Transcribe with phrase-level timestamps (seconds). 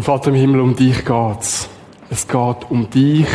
[0.00, 1.68] Und Vater im Himmel, um dich geht's.
[2.08, 3.26] Es geht um dich,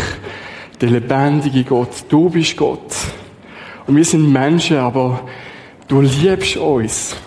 [0.82, 2.06] der lebendige Gott.
[2.10, 2.92] Du bist Gott.
[3.86, 5.20] Und wir sind Menschen, aber
[5.88, 7.18] du liebst uns.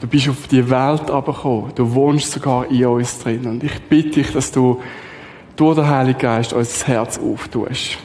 [0.00, 1.70] Du bist auf die Welt abgekommen.
[1.76, 3.46] Du wohnst sogar in uns drin.
[3.46, 4.82] Und ich bitte dich, dass du
[5.54, 7.98] durch den Heiligen Geist unser Herz auftust.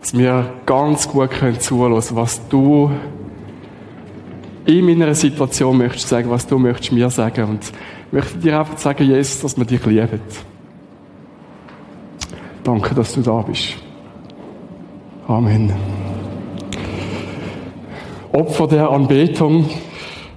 [0.00, 2.90] Dass wir ganz gut können zuhören, was du
[4.66, 7.50] in meiner Situation möchtest sagen, was du möchtest mir sagen.
[7.50, 7.72] Und
[8.14, 10.20] möchte dir einfach sagen, Jesus, dass wir dich lieben.
[12.62, 13.74] Danke, dass du da bist.
[15.26, 15.72] Amen.
[18.32, 19.68] Opfer der Anbetung.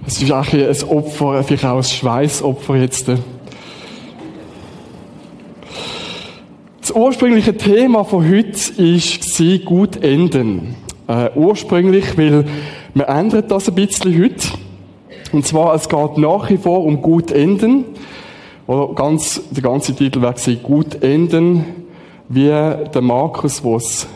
[0.06, 3.08] Es ist auch ein Opfer, vielleicht auch ein Schweißopfer jetzt.
[6.80, 10.74] Das ursprüngliche Thema von heute war gut enden.
[11.06, 12.44] Äh, ursprünglich, weil
[12.94, 14.48] man ändert das ein bisschen heute.
[15.32, 17.84] Und zwar, es geht nach wie vor um gut enden.
[18.66, 21.64] Oder ganz, der ganze Titel wäre gut enden,
[22.28, 24.06] wie der Markus, der das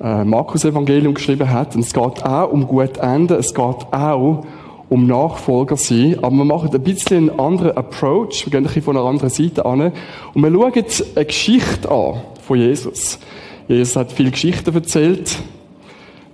[0.00, 1.74] äh, Markus-Evangelium geschrieben hat.
[1.74, 3.38] Und es geht auch um gut enden.
[3.38, 4.44] Es geht auch
[4.88, 6.16] um Nachfolger sein.
[6.22, 8.46] Aber wir machen ein bisschen einen anderen Approach.
[8.46, 9.92] Wir gehen ein bisschen von einer anderen Seite an.
[10.34, 10.84] Und wir schauen
[11.14, 13.18] eine Geschichte an von Jesus.
[13.66, 15.38] Jesus hat viele Geschichten erzählt.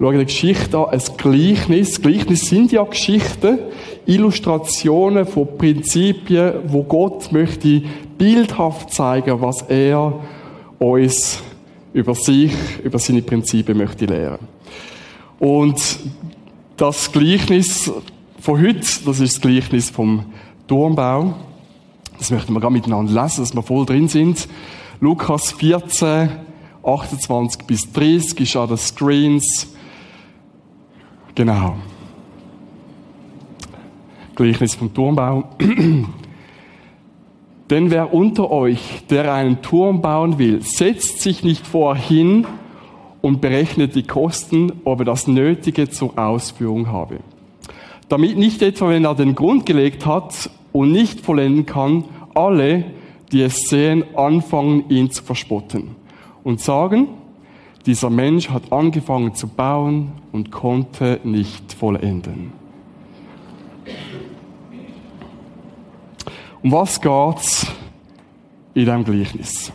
[0.05, 2.03] Schauen eine Geschichte an, ein Gleichnis.
[2.03, 3.59] Gleichnis sind ja Geschichten,
[4.05, 7.81] Illustrationen von Prinzipien, wo Gott möchte
[8.19, 10.21] bildhaft zeigen, was er
[10.79, 11.43] uns
[11.95, 14.41] über sich, über seine Prinzipien möchte lehren.
[15.39, 15.81] Und
[16.77, 17.91] das Gleichnis
[18.41, 20.27] von heute, das ist das Gleichnis vom
[20.69, 21.35] Turmbau.
[22.19, 24.49] Das möchten wir gerade miteinander lesen, dass wir voll drin sind.
[25.01, 26.29] Lukas 14,
[26.85, 29.69] 28 bis 30 ist an den Screens.
[31.35, 31.77] Genau.
[34.35, 35.45] Gleichnis vom Turmbau.
[37.71, 42.47] Denn wer unter euch, der einen Turm bauen will, setzt sich nicht vorhin
[43.23, 47.21] und berechnet die Kosten, ob er das Nötige zur Ausführung habe
[48.09, 52.05] damit nicht etwa, wenn er den Grund gelegt hat und nicht vollenden kann,
[52.35, 52.85] alle,
[53.33, 55.97] die es sehen, anfangen, ihn zu verspotten
[56.43, 57.09] und sagen,
[57.87, 62.53] dieser Mensch hat angefangen zu bauen und konnte nicht vollenden.
[66.61, 67.69] Um was geht's
[68.75, 69.73] in diesem Gleichnis?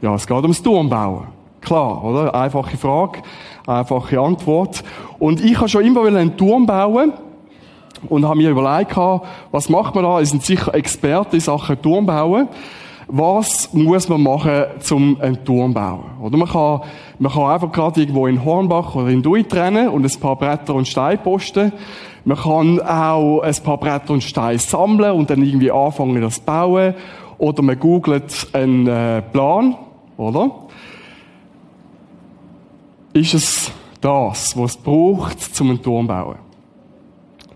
[0.00, 1.26] Ja, es geht ums Turmbauen.
[1.60, 2.34] Klar, oder?
[2.34, 3.22] Einfache Frage,
[3.66, 4.82] einfache Antwort.
[5.18, 7.12] Und ich habe schon immer einen Turm bauen
[8.08, 8.96] und habe mir überlegt,
[9.50, 10.18] was macht man da?
[10.18, 12.48] Es sind sicher Experten in Sachen Turm bauen.
[13.14, 16.04] Was muss man machen, um einen Turm zu bauen?
[16.22, 16.80] Oder man kann,
[17.18, 20.74] man kann einfach gerade irgendwo in Hornbach oder in Dui trennen und ein paar Bretter
[20.74, 21.72] und Steine posten.
[22.24, 26.40] Man kann auch ein paar Bretter und Steine sammeln und dann irgendwie anfangen, das zu
[26.40, 26.94] bauen.
[27.36, 29.76] Oder man googelt einen äh, Plan,
[30.16, 30.50] oder?
[33.12, 36.36] Ist es das, was es braucht, um einen Turm zu bauen?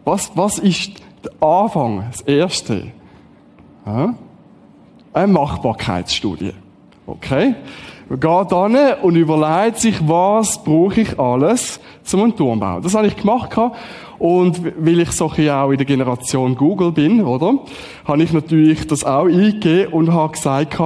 [0.05, 2.89] Was, was ist der Anfang, das Erste?
[3.87, 4.15] Ja?
[5.17, 6.53] Eine Machbarkeitsstudie.
[7.07, 7.55] Okay?
[8.11, 11.81] Man geht hin und überlegt sich, was brauche ich alles,
[12.13, 12.83] um einen Turm bauen.
[12.83, 13.57] Das habe ich gemacht.
[14.19, 17.61] Und weil ich so auch in der Generation Google bin, oder?
[18.05, 20.79] Habe ich natürlich das auch eingegeben und habe gesagt,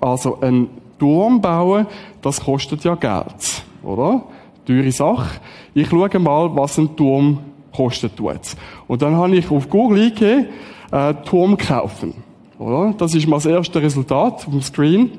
[0.00, 0.68] also ein
[0.98, 1.86] Turm bauen,
[2.22, 4.22] das kostet ja Geld, oder?
[4.64, 5.40] teure Sache.
[5.74, 7.40] Ich schaue mal, was ein Turm
[7.70, 8.18] kostet.
[8.18, 10.46] Und dann habe ich auf Google eingegeben,
[10.90, 12.23] äh, Turm kaufen.
[12.58, 12.94] Oder?
[12.96, 15.10] Das ist mal das erste Resultat vom Screen.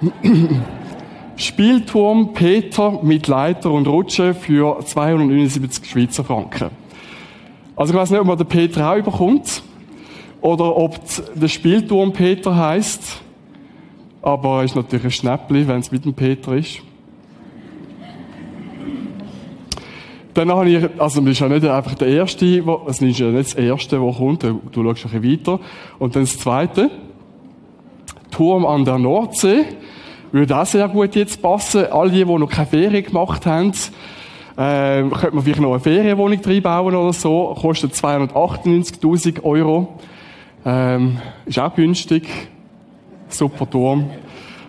[1.36, 6.70] Spielturm Peter mit Leiter und Rutsche für 279 Schweizer Franken.
[7.76, 9.62] Also ich weiß nicht, ob man den Peter auch überkommt
[10.40, 10.98] oder ob
[11.36, 13.20] der Spielturm Peter heißt,
[14.20, 16.80] aber ist natürlich ein Schnäppli, wenn es mit dem Peter ist.
[20.38, 22.46] Dann habe ich, also das ist ja nicht einfach der erste,
[22.86, 25.60] es ist ja nicht das erste, was kommt, du, du schaust ein bisschen weiter.
[25.98, 26.92] Und dann das zweite,
[28.30, 29.64] Turm an der Nordsee,
[30.30, 31.86] würde auch sehr gut jetzt passen.
[31.86, 33.72] Alle, die noch keine Ferien gemacht haben,
[34.56, 39.98] äh, könnte man vielleicht noch eine Ferienwohnung reinbauen oder so, kostet 298.000 Euro.
[40.64, 42.28] Ähm, ist auch günstig.
[43.26, 44.08] Super Turm.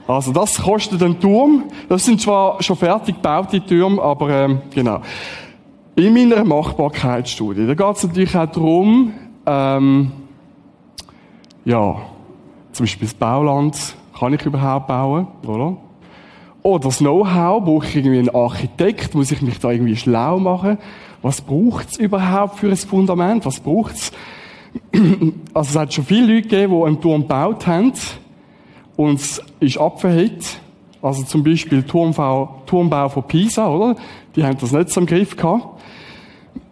[0.08, 1.66] Also das kostet ein Turm.
[1.88, 5.02] Das sind zwar schon fertig gebaute Türme, aber ähm, genau.
[6.00, 9.12] In meiner Machbarkeitsstudie, da geht es natürlich auch darum,
[9.46, 10.14] ähm,
[11.66, 11.98] ja,
[12.72, 15.76] zum Beispiel das Bauland, kann ich überhaupt bauen, oder?
[16.64, 20.78] Oder das Know-how, brauche ich irgendwie einen Architekt, muss ich mich da irgendwie schlau machen?
[21.22, 23.46] Was braucht es überhaupt für ein Fundament?
[23.46, 24.14] Was braucht es
[25.54, 27.92] Also es hat schon viele Leute gegeben, die einen Turm gebaut haben
[28.96, 30.62] und es ist abverhängt.
[31.02, 33.98] Also zum Beispiel Turmbau, Turmbau von Pisa, oder?
[34.38, 35.79] Die haben das nicht so im Griff gehabt.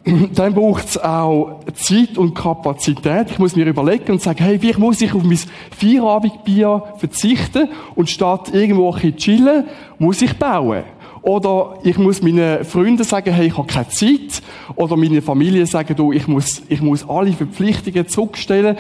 [0.34, 3.32] Dann braucht es auch Zeit und Kapazität.
[3.32, 5.40] Ich muss mir überlegen und sagen, hey, wie muss ich auf mein
[5.78, 9.66] Feierabendbier verzichten und statt irgendwo ein chillen,
[10.00, 10.84] muss ich bauen.
[11.22, 14.42] Oder ich muss meinen Freunden sagen, hey, ich habe keine Zeit.
[14.76, 18.78] Oder meine Familie sagen, du, ich muss, ich muss alle Verpflichtungen zurückstellen.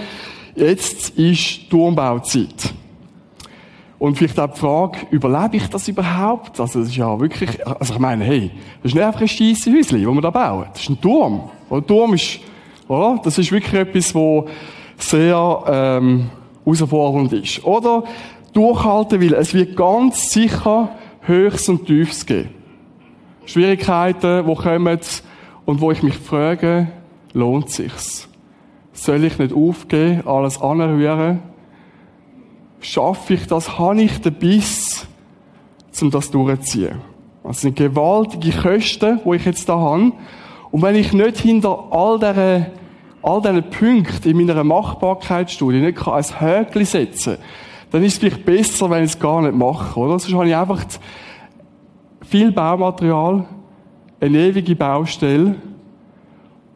[0.55, 2.73] Jetzt ist Turmbauzeit.
[3.99, 6.59] Und vielleicht auch die Frage, überlebe ich das überhaupt?
[6.59, 8.51] Also, das ist ja wirklich, also ich meine, hey,
[8.83, 10.65] das ist nicht einfach ein scheisse Häuschen, das wir da bauen.
[10.71, 11.49] Das ist ein Turm.
[11.69, 12.39] Ein Turm ist,
[12.87, 13.19] oder?
[13.23, 14.47] Das ist wirklich etwas, wo
[14.97, 16.29] sehr, ähm,
[16.63, 17.63] herausfordernd ist.
[17.63, 18.03] Oder
[18.53, 20.89] durchhalten, weil es wird ganz sicher
[21.21, 22.49] Höchst und Tiefs geben.
[23.45, 24.99] Schwierigkeiten, die kommen
[25.65, 26.87] und wo ich mich frage,
[27.33, 28.27] lohnt sich's?
[28.93, 31.39] Soll ich nicht aufgeben, alles anrühren?
[32.79, 33.77] Schaffe ich das?
[33.77, 35.07] Habe ich den Biss,
[36.01, 37.01] um das durchzuziehen?
[37.43, 40.11] Das sind gewaltige Kosten, die ich jetzt da habe.
[40.71, 42.67] Und wenn ich nicht hinter all diesen,
[43.21, 47.43] all diesen Punkten in meiner Machbarkeitsstudie nicht ein Häkchen setzen kann,
[47.91, 50.19] dann ist es vielleicht besser, wenn ich es gar nicht mache, oder?
[50.19, 50.83] Sonst habe ich einfach
[52.25, 53.45] viel Baumaterial,
[54.19, 55.55] eine ewige Baustelle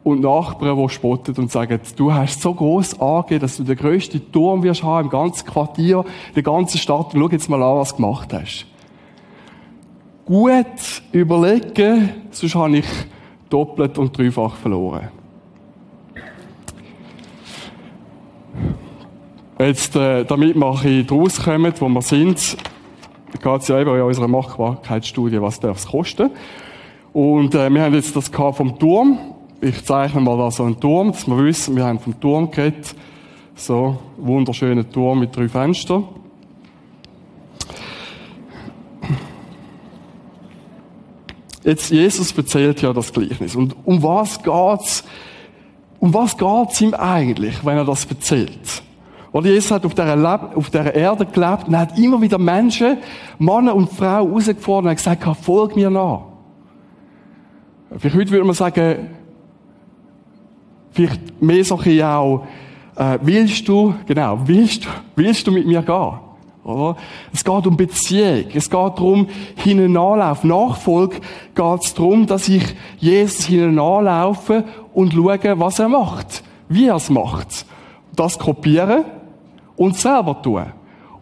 [0.04, 4.32] und Nachbarn, die spotten und sagen, du hast so groß angegeben, dass du den grössten
[4.32, 6.04] Turm wirst haben im ganzen Quartier,
[6.34, 7.14] der ganzen Stadt.
[7.14, 8.66] Und schau jetzt mal an, was du gemacht hast.
[10.24, 12.86] Gut überlegen, sonst habe ich
[13.48, 15.08] doppelt und dreifach verloren.
[19.58, 22.56] Jetzt, äh, damit wir ein rauskommen, wo wir sind,
[23.42, 26.30] geht es ja eben in unserer Machbarkeitsstudie, was darf es kosten.
[27.12, 29.18] Und äh, wir haben jetzt das vom Turm.
[29.64, 32.96] Ich zeichne mal da so einen Turm, dass wir wissen, wir haben vom Turm geredet.
[33.54, 36.08] So, wunderschöner Turm mit drei Fenstern.
[41.62, 43.54] Jetzt, Jesus erzählt ja das Gleichnis.
[43.54, 45.04] Und um was geht's?
[46.00, 48.82] Um was geht's ihm eigentlich, wenn er das erzählt?
[49.30, 52.96] Oder Jesus hat auf dieser, auf dieser Erde gelebt und hat immer wieder Menschen,
[53.38, 56.22] Männer und Frauen herausgefordert und gesagt, folg mir nach.
[57.96, 59.21] Vielleicht heute würde man sagen,
[60.92, 62.46] vielleicht mehr so ein auch,
[62.96, 66.18] äh, willst du, genau, willst du, willst du mit mir gehen?
[66.64, 66.96] Oder?
[67.32, 68.44] Es geht um Beziehung.
[68.54, 70.48] Es geht darum, hinten anlaufen.
[70.48, 71.16] Nachfolge
[71.54, 72.62] geht es darum, dass ich
[72.98, 76.44] Jesus hinten anlaufe und schaue, was er macht.
[76.68, 77.66] Wie er es macht.
[78.14, 79.04] Das kopieren
[79.76, 80.66] und selber tun.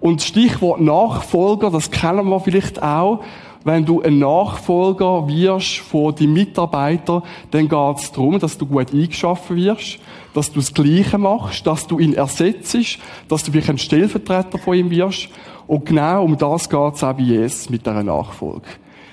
[0.01, 3.21] Und Stichwort Nachfolger, das kennen wir vielleicht auch.
[3.63, 8.93] Wenn du ein Nachfolger wirst von deinem Mitarbeiter, dann geht es darum, dass du gut
[8.93, 9.99] eingeschaffen wirst,
[10.33, 12.99] dass du das Gleiche machst, dass du ihn ersetzt,
[13.29, 15.29] dass du vielleicht ein Stellvertreter von ihm wirst.
[15.67, 18.67] Und genau um das geht es auch bei Jesus mit dieser Nachfolge.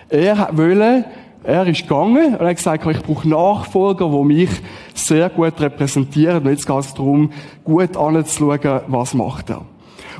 [0.07, 1.05] Er wollte,
[1.43, 4.49] er ist gegangen und hat gesagt, ich brauche Nachfolger, die mich
[4.93, 6.43] sehr gut repräsentieren.
[6.43, 7.31] Und jetzt geht es darum,
[7.65, 9.65] gut anzuschauen, was macht er.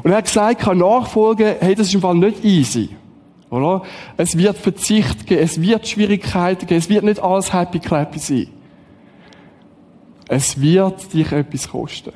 [0.04, 2.90] Und er hat gesagt, kann Nachfolgen, hey, das ist im Fall nicht easy.
[3.50, 3.84] Oder?
[4.18, 8.48] Es wird Verzicht geben, es wird Schwierigkeiten geben, es wird nicht alles happy clappy sein.
[10.28, 12.12] Es wird dich etwas kosten.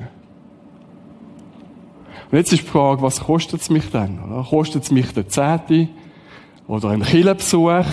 [2.30, 4.18] Und jetzt ist die Frage, was kostet es mich denn?
[4.22, 4.42] Oder?
[4.42, 5.88] Kostet es mich der Zehnte?
[6.66, 7.84] Oder ein Killenbesuch?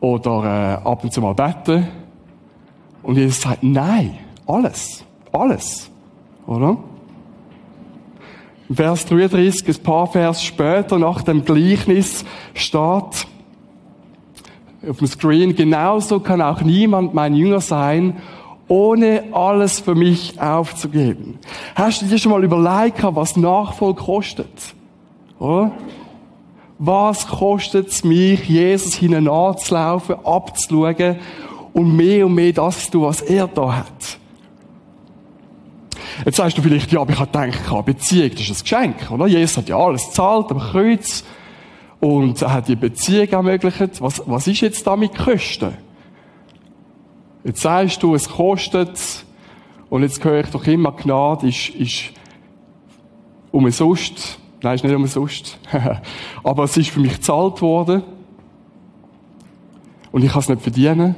[0.00, 1.86] Oder äh, ab und zu mal beten?
[3.02, 5.04] Und Jesus sagt, nein, alles.
[5.32, 5.90] Alles.
[6.46, 6.78] Oder?
[8.72, 12.24] Vers 33, ein paar Vers später, nach dem Gleichnis,
[12.54, 13.26] steht
[14.88, 18.18] auf dem Screen, genauso kann auch niemand mein Jünger sein,
[18.68, 21.40] ohne alles für mich aufzugeben.
[21.74, 24.74] Hast du dir schon mal überlegt, was Nachfolge kostet?
[25.40, 25.72] Oder?
[26.78, 31.16] Was kostet es mich, Jesus hinein anzulaufen, abzuschauen
[31.72, 34.19] und mehr und mehr das zu tun, was er da hat?
[36.24, 39.26] Jetzt sagst du vielleicht, ja, aber ich habe gedacht, Beziehung, das ist ein Geschenk, oder?
[39.26, 41.24] Jesus hat ja alles gezahlt am Kreuz
[42.00, 44.00] und er hat die Beziehung ermöglicht.
[44.00, 45.74] Was, was ist jetzt damit Kosten?
[47.44, 49.24] Jetzt sagst du, es kostet,
[49.88, 52.12] und jetzt höre ich doch immer, Gnade ist, ist
[53.50, 54.38] umsonst.
[54.62, 55.58] Nein, ist nicht umsonst.
[56.44, 58.02] aber es ist für mich gezahlt worden.
[60.12, 61.14] Und ich kann es nicht verdienen.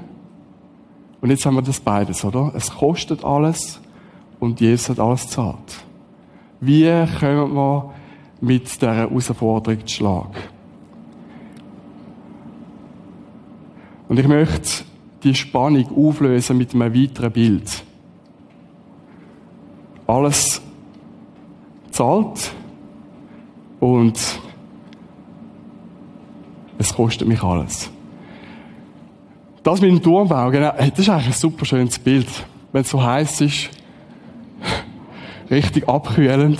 [1.21, 2.52] Und jetzt haben wir das beides, oder?
[2.54, 3.80] Es kostet alles
[4.42, 5.84] und Jesus hat alles gezahlt.
[6.61, 7.94] Wie kommen wir
[8.40, 10.30] mit dieser Herausforderung zu Schlag?
[14.08, 14.82] Und ich möchte
[15.22, 17.84] die Spannung auflösen mit einem weiteren Bild.
[20.08, 20.61] alles
[21.92, 22.52] zahlt
[23.78, 24.18] und
[26.78, 27.92] es kostet mich alles.
[29.62, 32.26] Das mit dem Turmbau, genau, das ist eigentlich ein super schönes Bild.
[32.72, 33.70] Wenn es so heiß ist,
[35.52, 36.59] richtig abkühlend.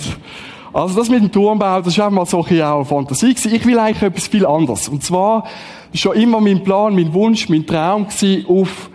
[0.71, 3.31] Also das mit dem Turmbau, das war mal so ein bisschen auch eine Fantasie.
[3.31, 4.89] Ich will eigentlich etwas viel anderes.
[4.89, 5.45] Und zwar
[5.93, 8.89] schon immer mein Plan, mein Wunsch, mein Traum gewesen, auf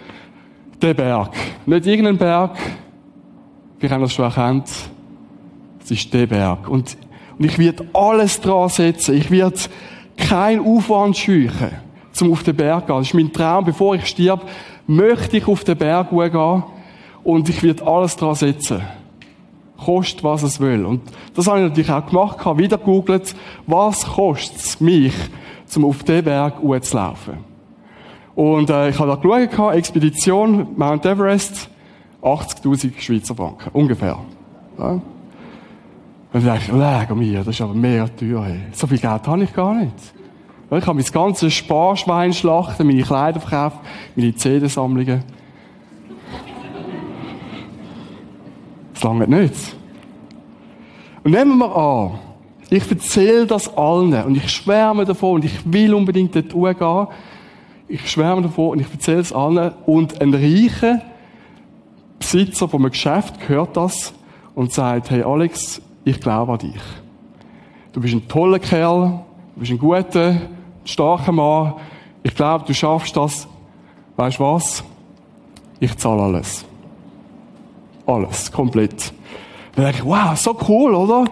[0.82, 1.30] den Berg.
[1.66, 2.56] Nicht irgendeinen Berg,
[3.78, 4.68] wir haben das schon erkannt,
[5.80, 6.68] es ist der Berg.
[6.68, 6.96] Und,
[7.38, 9.16] und ich werde alles dran setzen.
[9.16, 9.58] Ich werde
[10.16, 11.70] keinen Aufwand scheuchen,
[12.20, 12.98] um auf den Berg zu gehen.
[12.98, 13.64] Das ist mein Traum.
[13.64, 14.48] Bevor ich stirb,
[14.88, 16.62] möchte ich auf den Berg gehen
[17.22, 18.82] und ich werde alles dran setzen
[19.88, 20.84] kostet, was es will.
[20.84, 21.00] Und
[21.34, 23.34] das habe ich natürlich auch gemacht, habe wieder gegoogelt,
[23.66, 25.14] was kostet es mich,
[25.76, 27.38] um auf den Berg zu laufen.
[28.34, 31.70] Und äh, ich habe da geschaut, Expedition Mount Everest,
[32.22, 34.18] 80.000 Schweizer Franken, ungefähr.
[34.78, 34.90] Ja.
[34.90, 35.02] Und
[36.34, 38.44] ich dachte, leg mir, das ist aber mega teuer.
[38.44, 38.60] Hey.
[38.72, 39.94] So viel Geld habe ich gar nicht.
[40.70, 43.78] Ich habe mein ganzes Sparschwein schlachten, meine Kleider verkauft,
[44.14, 45.24] meine CD-Sammlungen.
[48.92, 49.77] Das lange nicht.
[51.28, 52.18] Und nehmen wir an,
[52.70, 57.06] ich erzähle das allen und ich schwärme davon und ich will unbedingt dort gehen.
[57.86, 61.02] Ich schwärme davon und ich erzähle es allen und ein reicher
[62.18, 64.14] Besitzer von einem Geschäft hört das
[64.54, 66.80] und sagt, hey Alex, ich glaube an dich.
[67.92, 69.20] Du bist ein toller Kerl,
[69.54, 70.34] du bist ein guter,
[70.86, 71.74] starker Mann.
[72.22, 73.46] Ich glaube, du schaffst das.
[74.16, 74.82] Weißt du was?
[75.78, 76.64] Ich zahle alles.
[78.06, 79.12] Alles, komplett.
[79.78, 81.26] Dann denke ich, wow, so cool, oder?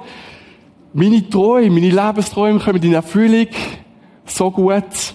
[0.93, 3.49] Meine Träume, meine Lebensträume kommen in Erfüllung.
[4.25, 5.15] So gut.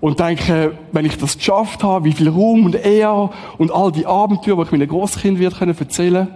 [0.00, 4.06] Und denke, wenn ich das geschafft habe, wie viel Ruhm und Ehre und all die
[4.06, 6.28] Abenteuer, die ich meinen Großkind wird können erzählen.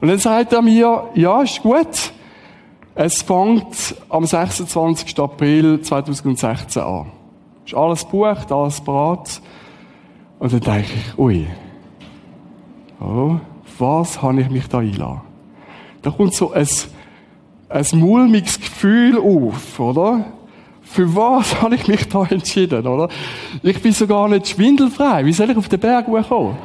[0.00, 2.12] Und dann sagt er mir, ja, ist gut.
[2.94, 5.20] Es fängt am 26.
[5.20, 7.12] April 2016 an.
[7.66, 9.42] Ist alles bucht, alles parat.
[10.38, 11.46] Und dann denke ich, ui.
[12.98, 13.38] Oh
[13.78, 15.25] was habe ich mich da einlassen?
[16.06, 16.68] Da kommt so ein,
[17.68, 20.24] ein mulmiges Gefühl auf, oder?
[20.80, 23.08] Für was habe ich mich da entschieden, oder?
[23.64, 25.24] Ich bin sogar nicht schwindelfrei.
[25.24, 26.56] Wie soll ich auf den Berg kommen?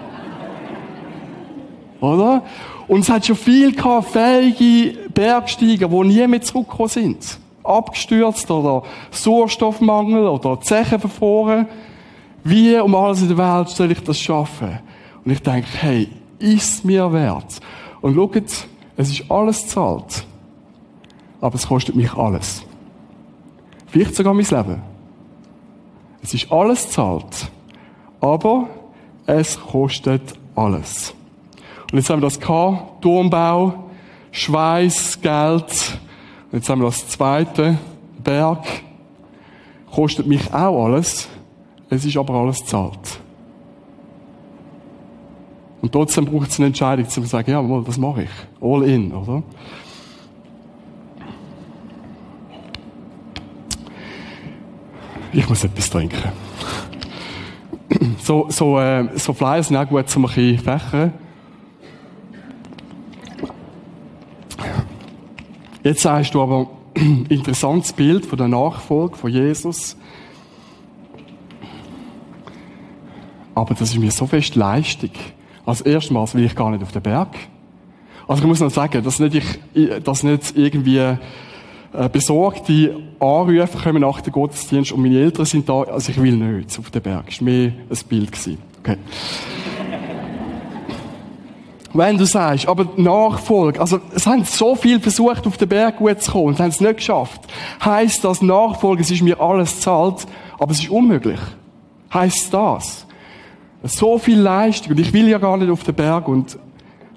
[2.01, 2.43] oder?
[2.87, 7.39] Und es hat schon viel gehabt, fähige Bergsteiger, die nie mehr zurückgekommen sind.
[7.63, 11.65] Abgestürzt oder Sauerstoffmangel oder Zechen verfroren.
[12.43, 14.77] Wie um alles in der Welt soll ich das schaffen?
[15.25, 17.59] Und ich denke, hey, ist mir wert.
[18.01, 18.67] Und schaut,
[19.01, 20.25] es ist alles zahlt.
[21.39, 22.63] Aber es kostet mich alles.
[23.87, 24.81] Vielleicht sogar mein Leben.
[26.21, 27.49] Es ist alles zahlt.
[28.19, 28.69] Aber
[29.25, 31.15] es kostet alles.
[31.91, 33.89] Und jetzt haben wir das gehabt, Turmbau,
[34.31, 35.99] Schweiß, Geld.
[36.51, 37.77] Und jetzt haben wir das zweite,
[38.23, 38.63] Berg.
[39.93, 41.27] Kostet mich auch alles.
[41.89, 43.20] Es ist aber alles zahlt.
[45.81, 48.29] Und trotzdem braucht es eine Entscheidung, zu sagen, ja, das mache ich.
[48.61, 49.41] All in, oder?
[55.33, 56.31] Ich muss etwas trinken.
[58.19, 61.13] So, so, äh, so Flyers sind auch gut zum ein bisschen fächern.
[65.83, 66.69] Jetzt sagst du aber
[67.29, 69.97] interessantes Bild von der Nachfolge von Jesus.
[73.55, 75.11] Aber das ist mir so fest Leistung.
[75.71, 77.29] Als erstmals will ich gar nicht auf den Berg.
[78.27, 81.15] Also ich muss noch sagen, dass nicht, ich, dass nicht irgendwie äh,
[82.11, 85.83] besorgte Anrufe kommen nach dem Gottesdienst und meine Eltern sind da.
[85.83, 87.27] Also ich will nicht auf den Berg.
[87.27, 88.31] Das war mehr ein Bild.
[88.79, 88.97] Okay.
[91.93, 96.21] Wenn du sagst, aber Nachfolge, also es haben so viel versucht, auf den Berg gut
[96.21, 97.39] zu kommen und haben es nicht geschafft.
[97.81, 100.27] Heißt das Nachfolge, es ist mir alles zahlt,
[100.59, 101.39] aber es ist unmöglich.
[102.13, 103.07] Heißt das?
[103.83, 104.91] So viel Leistung.
[104.91, 106.57] Und ich will ja gar nicht auf den Berg und,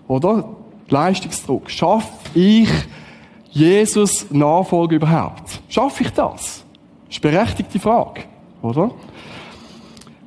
[0.08, 0.48] oder?
[0.88, 1.70] Leistungsdruck.
[1.70, 2.68] Schaffe ich
[3.50, 5.60] Jesus Nachfolge überhaupt?
[5.68, 6.64] Schaffe ich das?
[7.06, 8.22] Das ist eine berechtigte Frage,
[8.62, 8.90] oder?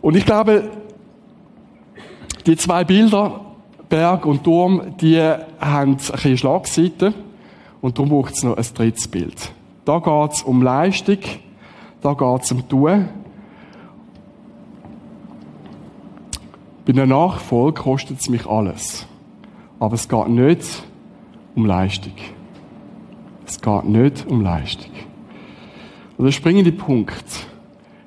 [0.01, 0.70] Und ich glaube,
[2.46, 3.41] die zwei Bilder,
[3.89, 7.13] Berg und Turm, die haben ein bisschen Schlagseite.
[7.82, 9.51] Und darum braucht es noch ein drittes Bild.
[9.86, 11.20] Da geht es um Leistung,
[12.01, 13.10] da geht es um Tun
[16.88, 19.06] Bei einer Nachfolge kostet es mich alles.
[19.77, 20.84] Aber es geht nicht
[21.53, 22.13] um Leistung.
[23.46, 24.91] Es geht nicht um Leistung.
[26.17, 27.25] Und der springende Punkt.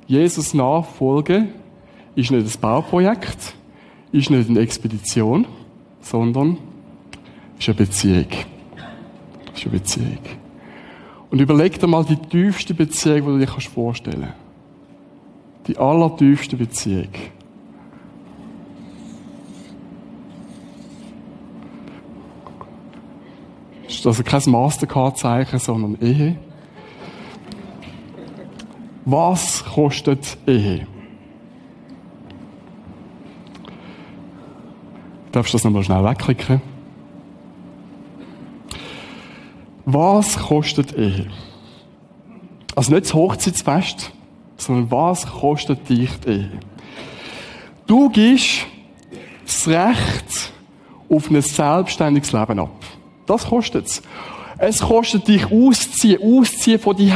[0.07, 1.49] Jesus Nachfolge
[2.15, 3.55] ist nicht ein Bauprojekt,
[4.13, 5.47] ist nicht eine Expedition,
[6.01, 6.57] sondern
[7.59, 8.29] ist eine Beziehung.
[9.55, 10.19] Ist eine Beziehung.
[11.31, 15.69] Und überleg dir mal die tiefste Beziehung, die du dir vorstellen kannst.
[15.69, 17.09] Die allertiefste Beziehung.
[24.01, 26.37] Ist also kein Mastercard-Zeichen, sondern Ehe.
[29.05, 30.87] Was kostet Ehe?
[35.33, 36.63] Darfst du das nochmal schnell wegklicken?
[39.85, 41.27] Was kostet Ehe?
[42.75, 44.13] Also nicht das Hochzeitsfest,
[44.57, 46.51] sondern was kostet dich die Ehe?
[47.87, 48.67] Du gibst
[49.45, 50.53] das Recht
[51.11, 52.80] auf ein selbstständiges Leben ab.
[53.31, 54.03] Das kostet es.
[54.59, 57.13] Es kostet dich ausziehen, ausziehen von die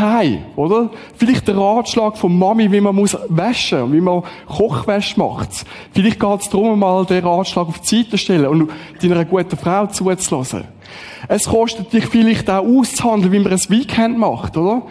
[0.54, 0.90] oder?
[1.16, 5.66] Vielleicht der Ratschlag von Mami, wie man muss waschen, wie man Kochwäsche macht.
[5.90, 8.70] Vielleicht geht es darum, mal den Ratschlag auf die Seite zu stellen und
[9.02, 10.64] deiner guten Frau zuzulassen.
[11.26, 14.82] Es kostet dich vielleicht auch auszuhandeln, wie man ein Weekend macht, oder?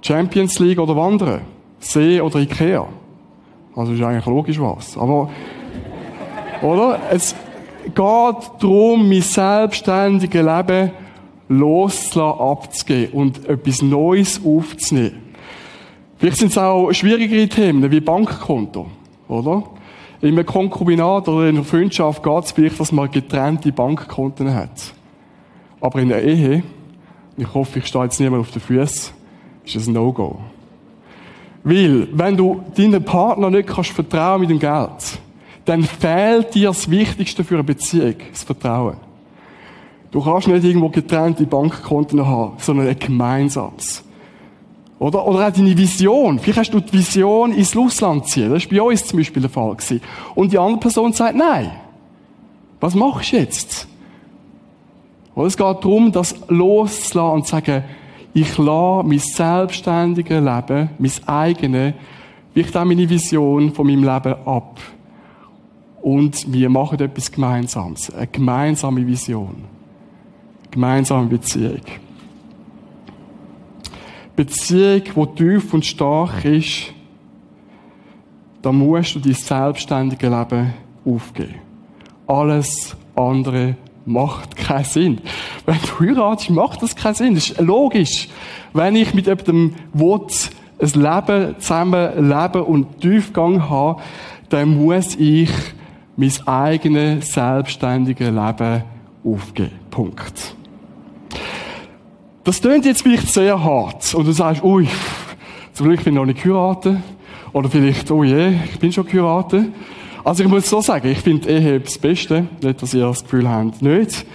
[0.00, 1.42] Champions League oder Wandern.
[1.78, 2.86] See oder Ikea.
[3.76, 4.96] Also ist eigentlich logisch was.
[4.96, 5.28] Aber,
[6.62, 6.98] oder?
[7.10, 7.34] Es
[7.84, 10.90] geht darum, mein selbstständiges Leben
[11.48, 15.22] loszulassen, abzugeben und etwas Neues aufzunehmen.
[16.16, 18.86] Vielleicht sind es auch schwierigere Themen, wie Bankkonto,
[19.28, 19.64] oder?
[20.20, 24.94] In einem Konkubinat oder in einer Freundschaft geht es vielleicht, dass man getrennte Bankkonten hat.
[25.80, 26.62] Aber in der Ehe,
[27.36, 29.12] ich hoffe, ich stehe jetzt niemand auf den Füßen,
[29.66, 30.38] ist das ein No-Go.
[31.62, 35.18] Weil, wenn du deinem Partner nicht kannst vertrauen mit dem Geld,
[35.64, 38.96] dann fehlt dir das Wichtigste für eine Beziehung, das Vertrauen.
[40.10, 44.04] Du kannst nicht irgendwo getrennte Bankkonten haben, sondern ein gemeinsames.
[44.98, 46.38] Oder, oder auch deine Vision.
[46.38, 48.50] Vielleicht hast du die Vision ins Ausland ziehen.
[48.50, 49.74] Das war bei uns zum Beispiel der Fall.
[49.74, 50.00] Gewesen.
[50.34, 51.72] Und die andere Person sagt, nein.
[52.80, 53.88] Was machst du jetzt?
[55.34, 57.84] Oder es geht darum, das loszulassen und zu sagen,
[58.34, 61.94] ich lasse mein selbstständiges Leben, mein eigenes,
[62.52, 64.80] vielleicht auch meine Vision von meinem Leben ab.
[66.04, 68.12] Und wir machen etwas Gemeinsames.
[68.14, 69.64] Eine gemeinsame Vision
[70.74, 71.80] gemeinsame Beziehung.
[74.36, 76.92] Beziehung, die tief und stark ist,
[78.60, 81.54] da musst du dein selbstständige Leben aufgeben.
[82.26, 85.20] Alles andere macht keinen Sinn.
[85.64, 87.34] Wenn du heiratest, macht das keinen Sinn.
[87.34, 88.28] Das ist logisch.
[88.72, 90.20] Wenn ich mit jemandem will,
[90.80, 94.02] ein Leben zusammen leben und Tiefgang haben,
[94.48, 95.50] dann muss ich
[96.16, 98.82] mein eigenes selbstständiges Leben
[99.24, 99.72] aufgeben.
[99.90, 100.54] Punkt.
[102.44, 104.14] Das klingt jetzt vielleicht sehr hart.
[104.14, 104.86] Und du sagst, ui,
[105.72, 106.98] zum Glück bin ich noch nicht geheiratet.
[107.52, 109.66] Oder vielleicht, oh je, ich bin schon geheiratet.
[110.24, 112.46] Also ich muss so sagen, ich finde Ehe das Beste.
[112.62, 114.26] Nicht, dass ihr das Gefühl habt, nicht.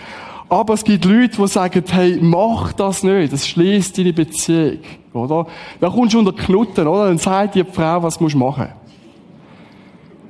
[0.49, 3.31] Aber es gibt Leute, die sagen, hey, mach das nicht.
[3.31, 4.79] Das schließt deine Beziehung.
[5.13, 5.45] Oder?
[5.79, 7.07] Da kommst du unter Knutten, oder?
[7.07, 8.78] Dann sagt dir die Frau, was du machen musst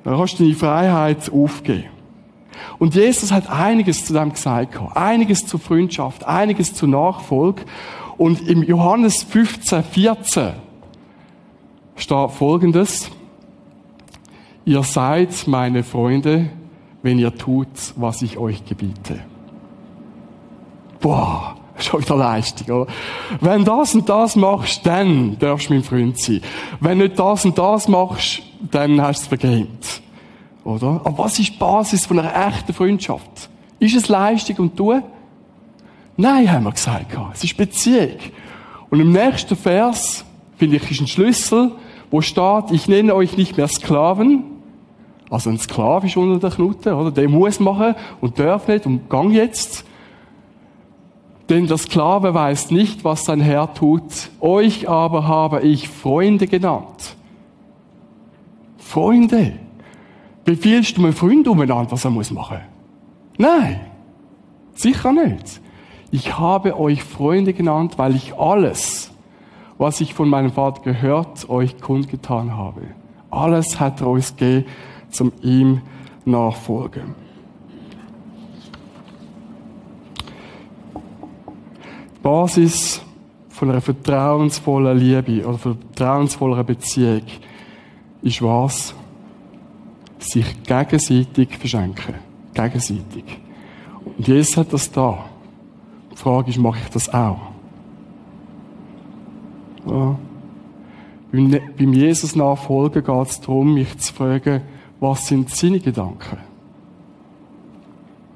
[0.09, 1.85] Dann kannst du deine Freiheit aufgeben.
[2.79, 7.61] Und Jesus hat einiges zu dem gesagt, einiges zur Freundschaft, einiges zur Nachfolge.
[8.17, 10.53] Und im Johannes 15, 14
[11.95, 13.11] steht Folgendes.
[14.65, 16.49] Ihr seid meine Freunde,
[17.03, 19.19] wenn ihr tut, was ich euch gebiete.
[20.99, 22.91] Boah, schon wieder Leistung, oder?
[23.41, 26.41] Wenn das und das machst, dann darfst du mein Freund sein.
[26.79, 29.77] Wenn nicht das und das machst, dann hast du es vergeben.
[30.63, 31.01] Oder?
[31.03, 33.49] Aber was ist die Basis von einer echten Freundschaft?
[33.79, 35.01] Ist es Leistung und Tun?
[36.17, 37.17] Nein, haben wir gesagt.
[37.33, 38.19] Es ist Beziehung.
[38.89, 40.25] Und im nächsten Vers,
[40.57, 41.71] finde ich, ist ein Schlüssel,
[42.11, 44.43] wo steht, ich nenne euch nicht mehr Sklaven.
[45.29, 47.11] Also ein Sklave ist unter der Knute, oder?
[47.11, 49.85] Der muss machen und darf nicht und gang jetzt.
[51.49, 54.29] Denn der Sklave weiß nicht, was sein Herr tut.
[54.39, 57.15] Euch aber habe ich Freunde genannt.
[58.77, 59.53] Freunde.
[60.45, 62.59] Befiehlst du einem Freund umeinander, was er muss machen?
[63.37, 63.79] Nein.
[64.75, 65.59] Sicher nicht.
[66.11, 69.11] Ich habe euch Freunde genannt, weil ich alles,
[69.77, 72.81] was ich von meinem Vater gehört, euch kundgetan habe.
[73.29, 74.65] Alles hat er uns gegeben,
[75.11, 75.81] zum ihm
[76.25, 77.15] nachfolgen.
[82.21, 83.01] Basis
[83.49, 87.23] von einer vertrauensvollen Liebe oder vertrauensvoller Beziehung
[88.21, 88.93] ist was?
[90.19, 92.15] sich gegenseitig verschenken.
[92.53, 93.23] Gegenseitig.
[94.05, 95.25] Und Jesus hat das da.
[96.11, 97.39] Die Frage ist, mache ich das auch?
[99.87, 100.19] Ja.
[101.31, 104.61] Beim Jesus nachfolgen geht es darum, mich zu fragen,
[104.99, 106.37] was sind seine Gedanken?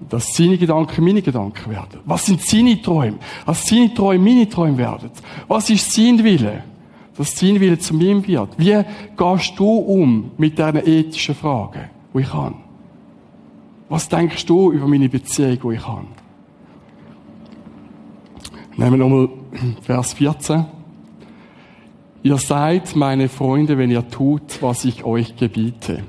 [0.09, 1.99] Dass seine Gedanken meine Gedanken werden.
[2.05, 3.17] Was sind seine Träume?
[3.45, 5.09] Dass seine Träume meine Träume werden.
[5.47, 6.63] Was ist sein Wille?
[7.17, 8.49] Dass sein Wille zu mir wird.
[8.57, 8.83] Wie
[9.17, 12.55] gehst du um mit diesen ethischen Fragen, die ich habe?
[13.89, 16.07] Was denkst du über meine Beziehung, die ich habe?
[18.75, 19.29] Nehmen wir nochmal
[19.81, 20.65] Vers 14.
[22.23, 26.03] Ihr seid meine Freunde, wenn ihr tut, was ich euch gebiete.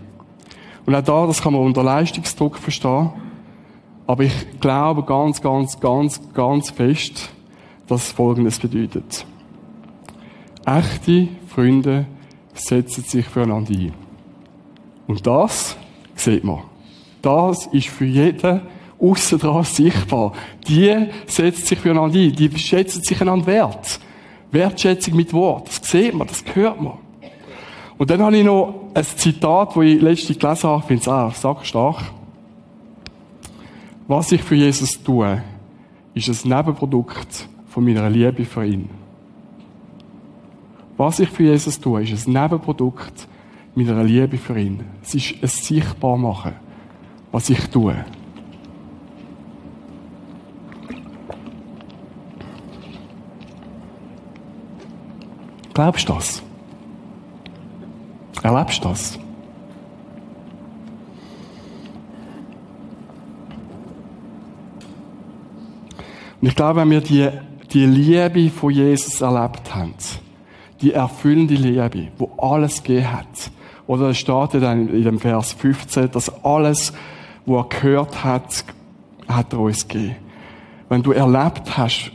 [0.87, 3.11] Und auch da, das kann man unter Leistungsdruck verstehen.
[4.07, 7.31] Aber ich glaube ganz, ganz, ganz, ganz fest,
[7.87, 9.27] dass Folgendes bedeutet.
[10.67, 12.07] Echte Freunde
[12.55, 13.93] setzen sich füreinander ein.
[15.07, 15.77] Und das
[16.15, 16.61] sieht man.
[17.23, 18.63] Das ist für jeden
[19.01, 20.33] aussen sichtbar.
[20.67, 22.33] Die setzen sich füreinander ein.
[22.33, 24.01] Die schätzen sich einander wert.
[24.51, 25.69] Wertschätzung mit Wort.
[25.69, 26.95] Das sieht man, das hört man.
[27.97, 31.09] Und dann habe ich noch ein Zitat, das ich letztens gelesen habe, ich finde es
[31.09, 32.03] auch sackstark.
[34.07, 35.43] Was ich für Jesus tue,
[36.13, 38.91] ist ein Nebenprodukt von meiner Liebe für ihn.
[40.99, 43.27] Was ich für Jesus tue, ist ein Nebenprodukt
[43.75, 44.85] meiner Liebe für ihn.
[45.03, 46.53] Es ist ein Sichtbarmachen,
[47.33, 48.05] was ich tue.
[55.73, 56.43] Glaubst du das?
[58.43, 59.24] Erlebst du das?
[66.45, 67.31] Und ich glaube, wenn wir die,
[67.73, 69.95] die Liebe von Jesus erlebt haben,
[70.83, 73.51] die erfüllende Liebe, wo alles gegeben hat,
[73.87, 76.93] oder es steht dann in dem Vers 15, dass alles,
[77.47, 78.63] was er gehört hat,
[79.27, 80.17] hat er uns gegeben.
[80.91, 82.13] Wenn du erlebt hast,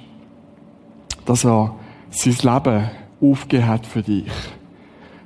[1.26, 1.74] dass er
[2.12, 4.32] sein Leben aufgegeben hat für dich.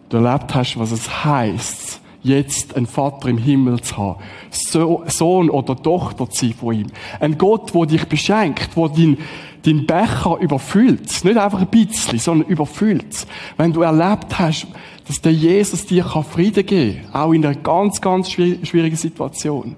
[0.08, 4.20] Du erlebt hast, was es heißt, jetzt einen Vater im Himmel zu haben.
[4.50, 6.88] Sohn oder Tochter zu sein von ihm.
[7.20, 9.18] Ein Gott, der dich beschenkt, der dein,
[9.64, 11.24] dein Becher überfüllt.
[11.24, 13.28] Nicht einfach ein bisschen, sondern überfüllt.
[13.58, 14.68] Wenn du erlebt hast,
[15.08, 19.76] dass der Jesus dir Frieden geben kann, auch in einer ganz, ganz schwierigen Situation.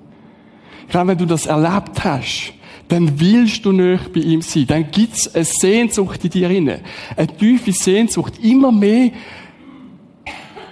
[0.84, 2.54] Ich glaube, wenn du das erlebt hast,
[2.88, 4.68] dann willst du nicht bei ihm sein.
[4.68, 6.82] Dann gibt's eine Sehnsucht in dir inne.
[7.18, 9.10] Eine tiefe Sehnsucht, immer mehr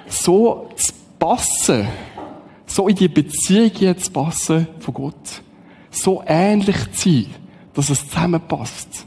[0.07, 1.87] so zu passen.
[2.65, 5.41] So in die Beziehung jetzt passen von Gott.
[5.89, 7.25] So ähnlich zu sein,
[7.73, 9.05] dass es zusammenpasst.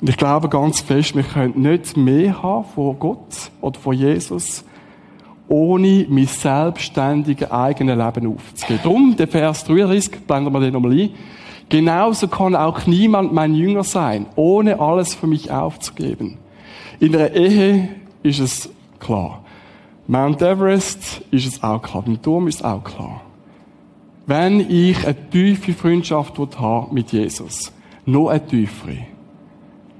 [0.00, 4.62] Und ich glaube ganz fest, wir können nicht mehr haben von Gott oder von Jesus,
[5.48, 8.80] ohne mein selbstständiges eigenes Leben aufzugeben.
[8.84, 11.10] Darum, der Vers 33, blenden wir den nochmal ein.
[11.70, 16.36] Genauso kann auch niemand mein Jünger sein, ohne alles für mich aufzugeben.
[17.00, 17.88] In der Ehe
[18.22, 19.42] ist es klar.
[20.06, 22.04] Mount Everest ist es auch klar.
[22.06, 23.20] Im Turm ist es auch klar.
[24.26, 27.72] Wenn ich eine tiefe Freundschaft habe mit Jesus,
[28.04, 29.06] noch eine tiefere,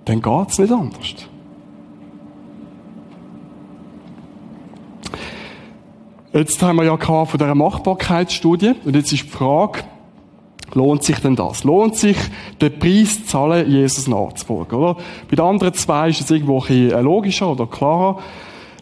[0.05, 1.15] dann geht es nicht anders.
[6.33, 9.81] Jetzt haben wir ja von dieser Machbarkeitsstudie und jetzt ist die Frage,
[10.75, 11.65] lohnt sich denn das?
[11.65, 12.17] Lohnt sich,
[12.61, 14.95] den Preis zu zahlen, Jesus nachzufolgen, oder?
[15.29, 18.19] Bei den anderen zwei ist es irgendwo ein bisschen logischer oder klarer.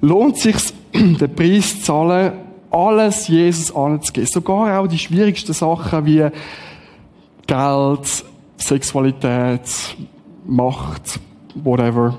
[0.01, 0.57] Lohnt sich
[0.95, 2.33] den Preis zu zahlen,
[2.71, 4.29] alles Jesus anzugeben?
[4.29, 6.29] Sogar auch die schwierigsten Sachen wie
[7.47, 8.25] Geld,
[8.57, 9.97] Sexualität,
[10.45, 11.21] Macht,
[11.55, 12.19] whatever.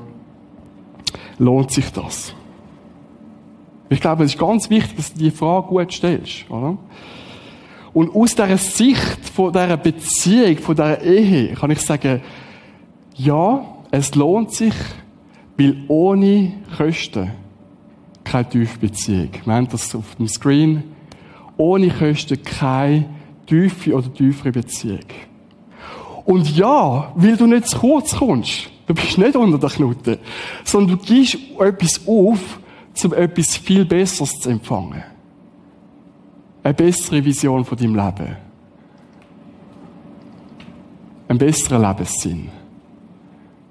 [1.38, 2.34] Lohnt sich das?
[3.90, 6.78] Ich glaube, es ist ganz wichtig, dass du die Frage gut stellst, oder?
[7.94, 12.22] Und aus dieser Sicht von dieser Beziehung, von dieser Ehe, kann ich sagen,
[13.16, 14.74] ja, es lohnt sich,
[15.58, 17.32] weil ohne Kosten
[18.24, 19.30] keine tiefe Beziehung.
[19.46, 20.84] Wir haben das auf dem Screen.
[21.56, 23.06] Ohne Kosten keine
[23.48, 25.00] tiefe oder tiefere Beziehung.
[26.26, 28.70] Und ja, weil du nicht zu kurz kommst.
[28.86, 30.20] Du bist nicht unter der Knute.
[30.64, 32.60] Sondern du gibst etwas auf,
[33.04, 35.04] um etwas viel Besseres zu empfangen.
[36.68, 38.36] Eine bessere Vision von deinem Leben.
[41.30, 42.50] Ein besserer Lebenssinn.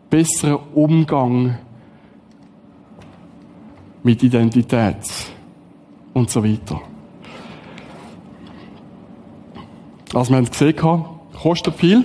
[0.09, 1.59] Besserer Umgang
[4.03, 4.97] mit Identität
[6.15, 6.81] und so weiter.
[10.15, 11.05] Also wir haben gesehen,
[11.35, 12.03] kostet viel.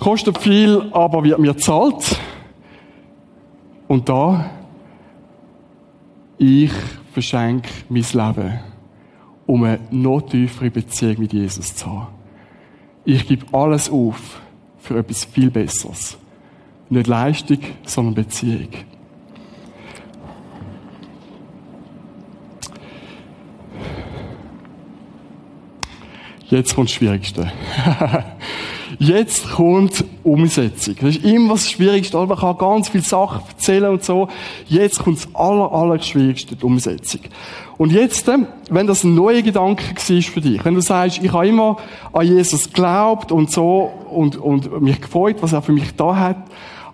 [0.00, 2.18] Kostet viel, aber wird mir zahlt.
[3.86, 4.50] Und da
[6.38, 6.72] ich
[7.12, 8.71] verschenke mein Leben,
[9.52, 12.14] um eine noch tiefere Beziehung mit Jesus zu haben.
[13.04, 14.40] Ich gebe alles auf
[14.78, 16.16] für etwas viel Besseres.
[16.88, 18.70] Nicht Leistung, sondern Beziehung.
[26.52, 27.50] Jetzt kommt das Schwierigste.
[28.98, 30.96] Jetzt kommt Umsetzung.
[31.00, 32.18] Das ist immer das Schwierigste.
[32.18, 34.28] Man kann ganz viele Sachen erzählen und so.
[34.68, 37.22] Jetzt kommt das aller, aller Schwierigste, die Umsetzung.
[37.78, 38.36] Und jetzt, äh,
[38.68, 41.78] wenn das ein neuer Gedanke war für dich, wenn du sagst, ich habe immer
[42.12, 46.36] an Jesus geglaubt und so und, und mich gefreut, was er für mich da hat,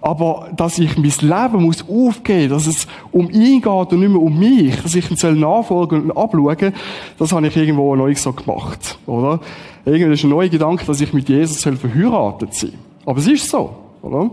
[0.00, 4.20] aber dass ich mein Leben muss aufgeben, dass es um ihn geht und nicht mehr
[4.20, 6.72] um mich, dass ich ihn soll nachfolgen und abschauen,
[7.18, 9.40] das habe ich irgendwo neu so gemacht, oder?
[9.84, 12.74] Irgendwie ist ein neuer Gedanke, dass ich mit Jesus soll verheiratet sein.
[13.04, 14.30] Aber es ist so, oder?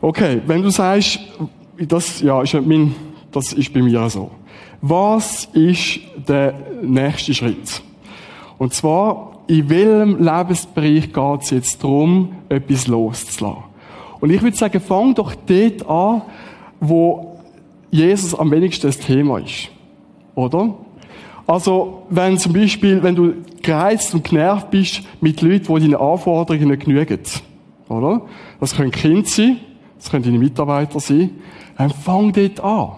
[0.00, 1.20] Okay, wenn du sagst,
[1.78, 2.94] das, ja, ist mein,
[3.32, 4.30] das ist bei mir so.
[4.80, 7.82] Was ist der nächste Schritt?
[8.58, 13.73] Und zwar, in welchem Lebensbereich geht es jetzt darum, etwas loszulassen?
[14.24, 16.22] Und ich würde sagen, fang doch dort an,
[16.80, 17.36] wo
[17.90, 19.68] Jesus am wenigsten das Thema ist.
[20.34, 20.76] Oder?
[21.46, 26.68] Also, wenn zum Beispiel, wenn du gereizt und genervt bist mit Leuten, die deinen Anforderungen
[26.68, 27.20] nicht genügen.
[27.90, 28.22] Oder?
[28.60, 29.58] Das können Kinder sein,
[29.98, 31.32] das können deine Mitarbeiter sein.
[31.76, 32.92] Dann fang dort an.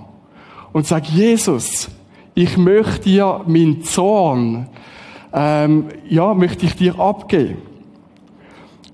[0.72, 1.88] Und sag, Jesus,
[2.36, 4.68] ich möchte dir meinen Zorn,
[5.32, 7.56] ähm, ja, möchte ich dir abgeben.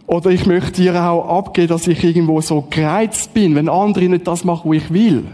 [0.07, 4.27] Oder ich möchte dir auch abgeben, dass ich irgendwo so gereizt bin, wenn andere nicht
[4.27, 5.25] das machen, was ich will.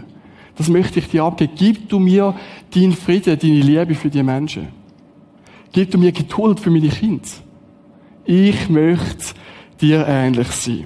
[0.57, 1.53] Das möchte ich dir abgeben.
[1.55, 2.35] Gib du mir
[2.73, 4.67] deinen Frieden, deine Liebe für die Menschen.
[5.71, 7.27] Gib du mir Geduld für meine Kinder.
[8.25, 9.33] Ich möchte
[9.81, 10.85] dir ähnlich sein.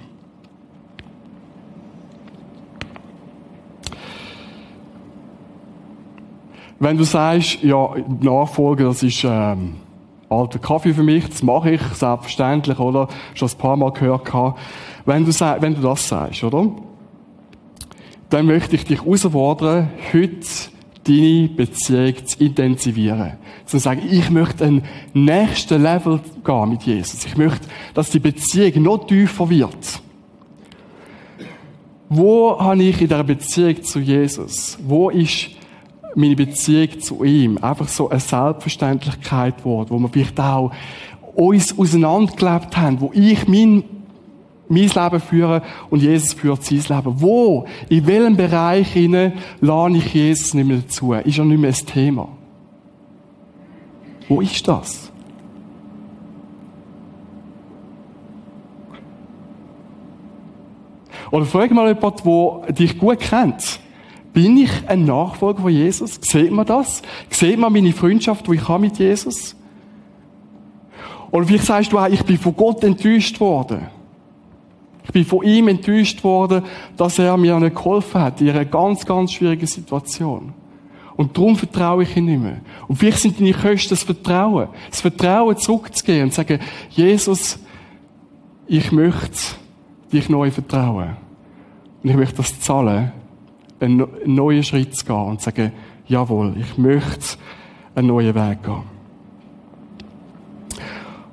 [6.80, 9.76] Wenn du sagst, ja, Nachfolge, das ist, ähm,
[10.30, 13.08] alter Kaffee für mich, das mache ich, selbstverständlich, oder?
[13.34, 14.60] Schon ein paar Mal gehört gehabt.
[15.06, 16.72] Wenn du, wenn du das sagst, oder?
[18.30, 20.48] Dann möchte ich dich herausfordern, heute
[21.06, 23.34] deine Beziehung zu intensivieren.
[23.66, 24.84] Zu sagen, ich möchte ein
[25.14, 27.26] nächsten Level gehen mit Jesus.
[27.26, 30.02] Ich möchte, dass die Beziehung noch tiefer wird.
[32.10, 34.78] Wo habe ich in der Beziehung zu Jesus?
[34.86, 35.50] Wo ist
[36.16, 40.72] meine Beziehung zu ihm einfach so eine Selbstverständlichkeit geworden, wo wir vielleicht auch
[41.36, 43.84] uns auseinandergelebt haben, wo ich mein,
[44.68, 47.22] mein Leben führe und Jesus führt sein Leben.
[47.22, 51.14] Wo, in welchem Bereich hinein lade ich Jesus nicht mehr dazu?
[51.14, 52.30] Ist er nicht mehr ein Thema?
[54.28, 55.12] Wo ist das?
[61.32, 63.80] Oder frag mal jemanden, der dich gut kennt.
[64.34, 66.20] Bin ich ein Nachfolger von Jesus?
[66.22, 67.04] Sieht man das?
[67.30, 69.56] Sieht man meine Freundschaft, die ich habe mit Jesus?
[71.30, 73.88] Oder vielleicht sagst du auch, ich bin von Gott enttäuscht worden.
[75.06, 76.64] Ich bin von ihm enttäuscht worden,
[76.98, 80.54] dass er mir nicht geholfen hat in einer ganz, ganz schwierigen Situation.
[81.16, 82.62] Und darum vertraue ich ihm nicht mehr.
[82.88, 84.70] Und vielleicht sind deine Kosten das Vertrauen.
[84.90, 87.60] Das Vertrauen zurückzugehen und zu sagen, Jesus,
[88.66, 89.56] ich möchte
[90.12, 91.18] dich neu vertrauen.
[92.02, 93.12] Und ich möchte das zahlen
[93.84, 95.72] einen neuen Schritt zu gehen und zu sagen,
[96.08, 97.38] jawohl, ich möchte
[97.96, 98.84] einen neuen Weg gehen.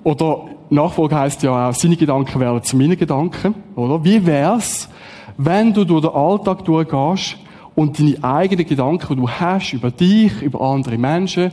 [0.02, 4.02] Oder Nachfolge heisst ja auch, seine Gedanken werden zu meinen Gedanken, oder?
[4.04, 4.88] Wie wär's,
[5.36, 7.36] wenn du durch den Alltag durchgehst
[7.74, 11.52] und deine eigenen Gedanken, die du hast über dich, über andere Menschen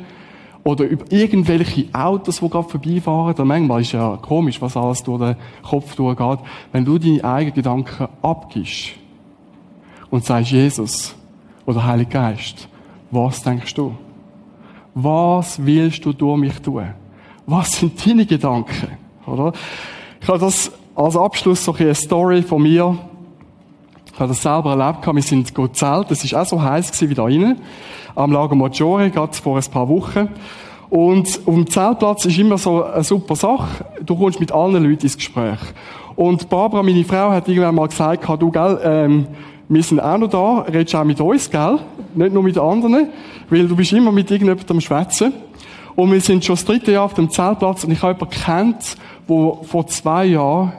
[0.64, 5.20] oder über irgendwelche Autos, die gerade vorbeifahren, dann manchmal ist ja komisch, was alles durch
[5.20, 6.40] den Kopf durchgeht,
[6.72, 8.92] wenn du deine eigenen Gedanken abgibst
[10.10, 11.16] und sagst, Jesus
[11.66, 12.68] oder Heiliger Geist,
[13.12, 13.96] was denkst du?
[14.94, 16.88] Was willst du durch mich tun?
[17.46, 18.98] Was sind deine Gedanken?
[19.26, 19.54] Oder?
[20.20, 22.98] Ich habe das als Abschluss so eine Story von mir.
[24.12, 25.06] Ich habe das selber erlebt.
[25.06, 26.10] Wir sind gezählt.
[26.10, 27.62] Es war auch so heiß wie da drinnen.
[28.16, 30.30] Am Lago Maggiore, gerade vor ein paar Wochen.
[30.90, 33.86] Und auf dem Zeltplatz ist immer so eine super Sache.
[34.04, 35.60] Du kommst mit allen Leuten ins Gespräch.
[36.16, 39.28] Und Barbara, meine Frau, hat irgendwann mal gesagt, du, gell, ähm,
[39.70, 41.80] wir sind auch noch da, redest auch mit uns, gell?
[42.16, 43.10] Nicht nur mit anderen,
[43.50, 45.34] weil du bist immer mit irgendjemandem Schwätzen.
[45.96, 48.98] Und wir sind schon das dritte Jahr auf dem Zeltplatz und ich habe jemanden kennt,
[49.28, 50.74] wo vor zwei Jahren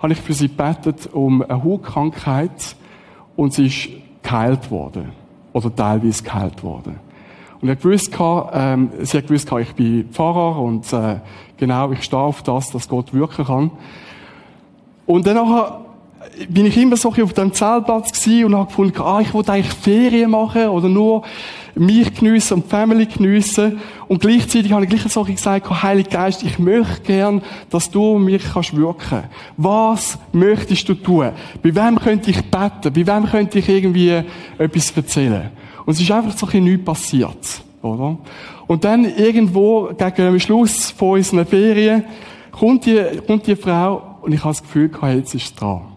[0.00, 2.74] habe ich für sie gebetet um eine Hautkrankheit
[3.36, 3.88] und sie ist
[4.22, 5.10] geheilt worden.
[5.52, 6.98] Oder teilweise geheilt worden.
[7.60, 8.10] Und ich gewusst,
[8.52, 11.20] ähm, sie hat gewusst, ich bin Pfarrer und äh,
[11.58, 13.70] genau, ich stehe auf das, dass Gott wirken kann.
[15.06, 15.38] Und dann
[16.48, 20.30] bin ich immer so auf dem Zeltplatz und habe gefunden, ah, ich wollte eigentlich Ferien
[20.30, 21.22] machen oder nur
[21.74, 23.80] mich geniessen und die Family geniessen.
[24.08, 28.42] Und gleichzeitig habe ich gleich so gesagt, Heiliger Geist, ich möchte gern, dass du mich
[28.52, 29.24] kannst wirken.
[29.56, 31.30] Was möchtest du tun?
[31.62, 32.92] Bei wem könnte ich beten?
[32.92, 34.22] Bei wem könnte ich irgendwie
[34.58, 35.50] etwas erzählen?
[35.84, 38.18] Und es ist einfach so ein bisschen nichts passiert, oder?
[38.66, 42.04] Und dann irgendwo gegen den Schluss von unseren Ferien
[42.52, 45.91] kommt die, kommt die Frau und ich habe das Gefühl, jetzt ist es dran.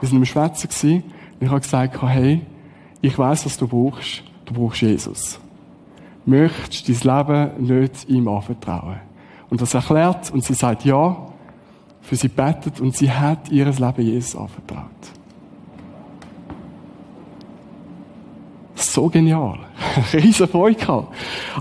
[0.00, 1.04] Wir sind am Schwätzen
[1.40, 2.42] und ich habe gesagt, hey,
[3.00, 4.22] ich weiß, was du brauchst.
[4.46, 5.38] Du brauchst Jesus.
[6.24, 9.00] Möchtest dein Leben nicht ihm anvertrauen?
[9.48, 11.16] Und das erklärt und sie sagt ja,
[12.00, 14.86] für sie betet und sie hat ihr Leben Jesus anvertraut.
[18.74, 19.58] So genial.
[20.12, 21.06] Riesen Freude.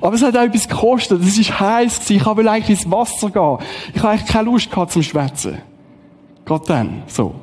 [0.01, 1.21] Aber es hat auch etwas gekostet.
[1.21, 3.57] Es ist heiß Ich wollte eigentlich ins Wasser gehen.
[3.93, 5.59] Ich habe eigentlich keine Lust gehabt zum Schwätzen.
[6.45, 7.03] Gerade dann.
[7.07, 7.35] So.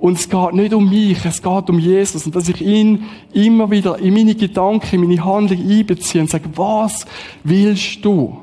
[0.00, 2.24] Und es geht nicht um mich, es geht um Jesus.
[2.24, 6.48] Und dass ich ihn immer wieder in meine Gedanken, in meine Handlung einbeziehe und sage,
[6.56, 7.04] was
[7.44, 8.38] willst du?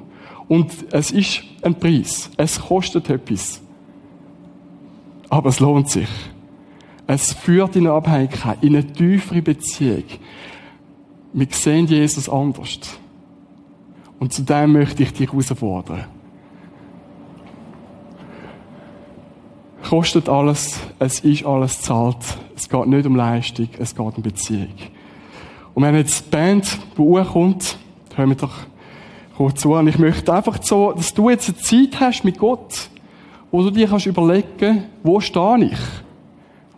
[0.47, 2.29] Und es ist ein Preis.
[2.37, 3.59] Es kostet etwas.
[5.29, 6.07] Aber es lohnt sich.
[7.07, 10.03] Es führt in Abhängigkeit, in eine tiefere Beziehung.
[11.33, 12.79] Wir sehen Jesus anders.
[14.19, 16.05] Und zu dem möchte ich dich herausfordern.
[19.89, 22.17] Kostet alles, es ist alles zahlt.
[22.55, 24.73] Es geht nicht um Leistung, es geht um Beziehung.
[25.73, 27.77] Und wenn jetzt die Band, die kommt,
[28.15, 28.53] hören wir doch
[29.35, 29.73] kurz zu.
[29.73, 32.89] Und ich möchte einfach so, dass du jetzt eine Zeit hast mit Gott,
[33.51, 35.79] wo du dir kannst überlegen, wo stehe ich?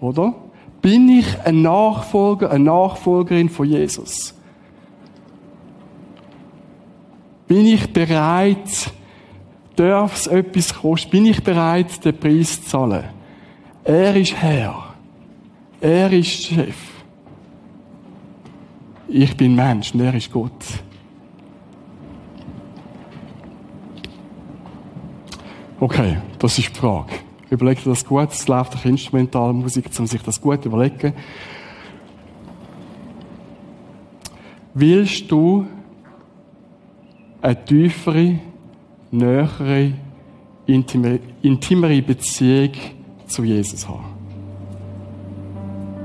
[0.02, 0.36] Oder?
[0.82, 4.34] Bin ich ein Nachfolger, eine Nachfolgerin von Jesus?
[7.48, 8.91] Bin ich bereit,
[9.79, 13.05] darf es etwas kosten, bin ich bereit, den Preis zu zahlen.
[13.83, 14.93] Er ist Herr.
[15.79, 16.75] Er ist Chef.
[19.07, 20.51] Ich bin Mensch und er ist Gott.
[25.79, 27.13] Okay, das ist die Frage.
[27.49, 28.31] Überleg dir das gut.
[28.31, 31.13] Es läuft doch Instrumentalmusik, um sich das gut zu überlegen.
[34.73, 35.65] Willst du
[37.41, 38.39] eine tiefere
[39.12, 39.93] nähere,
[40.65, 42.72] intimere Beziehung
[43.26, 44.06] zu Jesus haben.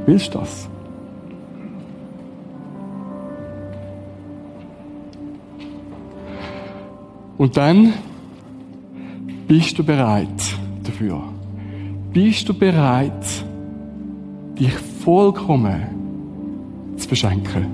[0.06, 0.68] Willst du das?
[7.36, 7.92] Und dann
[9.46, 11.22] bist du bereit dafür.
[12.12, 13.44] Bist du bereit,
[14.58, 17.66] dich vollkommen zu beschenken?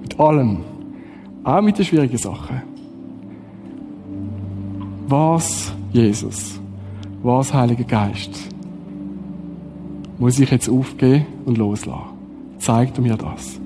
[0.00, 0.58] Mit allem.
[1.44, 2.71] Auch mit den schwierigen Sachen.
[5.08, 6.60] Was, Jesus,
[7.22, 8.30] was, Heiliger Geist,
[10.18, 12.10] muss ich jetzt aufgeben und loslassen?
[12.58, 13.60] Zeig du mir das.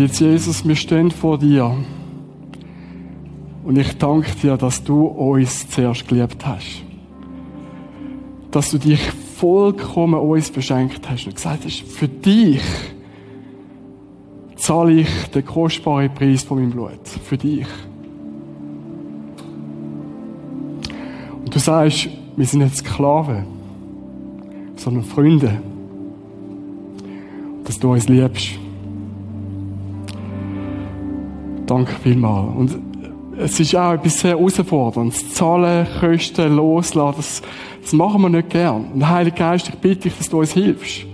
[0.00, 1.76] Jetzt, Jesus, wir stehen vor dir.
[3.64, 6.82] Und ich danke dir, dass du uns zuerst geliebt hast.
[8.50, 9.00] Dass du dich
[9.36, 12.62] vollkommen uns beschenkt hast und gesagt hast, für dich
[14.56, 17.08] zahle ich den kostbaren Preis von meinem Blut.
[17.24, 17.66] Für dich.
[21.44, 23.44] Und du sagst, wir sind nicht Sklaven,
[24.76, 25.60] sondern Freunde.
[27.64, 28.59] Dass du uns liebst.
[31.70, 32.56] Danke vielmals.
[32.56, 32.78] Und
[33.38, 35.32] es ist auch etwas sehr herausforderndes.
[35.34, 37.42] Zahlen, Kosten, loslassen, das,
[37.80, 38.86] das machen wir nicht gern.
[38.92, 41.06] Und Heiliger Geist, ich bitte dich, dass du uns hilfst.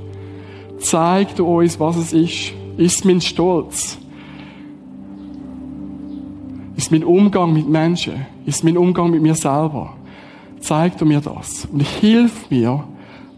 [0.79, 2.55] Zeig du uns, was es ist.
[2.79, 3.99] Ist mein Stolz?
[6.77, 8.25] Ist mein Umgang mit Menschen?
[8.47, 9.93] Ist mein Umgang mit mir selber?
[10.61, 11.69] Zeig du mir das.
[11.71, 12.83] Und hilf mir,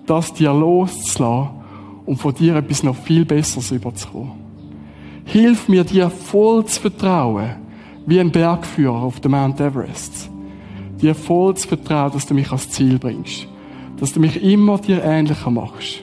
[0.07, 1.51] das dir loszulassen
[2.07, 4.48] um von dir etwas noch viel Besseres überzukommen.
[5.29, 7.57] Hilf mir, dir voll zu vertrauen,
[8.07, 10.31] wie ein Bergführer auf dem Mount Everest.
[11.03, 13.47] Dir voll zu vertrauen, dass du mich ans Ziel bringst.
[13.99, 16.03] Dass du mich immer dir ähnlicher machst.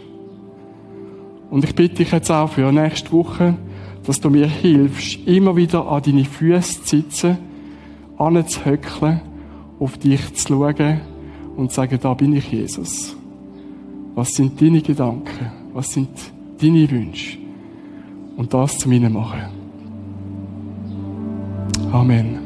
[1.50, 3.56] Und ich bitte dich jetzt auch für nächste Woche,
[4.06, 7.38] dass du mir hilfst, immer wieder an deine Füße zu sitzen,
[8.20, 9.22] anzuhöckeln,
[9.80, 11.02] auf dich zu schauen
[11.58, 13.16] und zu sagen, da bin ich Jesus.
[14.14, 15.52] Was sind deine Gedanken?
[15.74, 16.10] Was sind
[16.62, 17.45] deine Wünsche?
[18.38, 19.42] Und das zu meinem machen.
[21.92, 22.45] Amen.